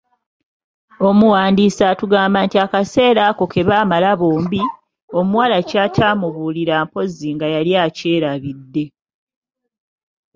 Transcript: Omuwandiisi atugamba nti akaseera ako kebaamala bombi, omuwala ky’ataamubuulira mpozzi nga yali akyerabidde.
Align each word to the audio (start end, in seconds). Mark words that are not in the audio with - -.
Omuwandiisi 1.09 1.81
atugamba 1.91 2.37
nti 2.45 2.57
akaseera 2.65 3.21
ako 3.29 3.43
kebaamala 3.53 4.09
bombi, 4.21 4.61
omuwala 5.19 5.57
ky’ataamubuulira 5.67 6.75
mpozzi 6.85 7.27
nga 7.35 7.47
yali 7.55 7.71
akyerabidde. 7.85 8.85